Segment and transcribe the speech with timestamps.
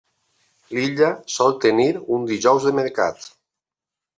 [0.77, 3.31] L'illa sol tenir un dijous de mercat.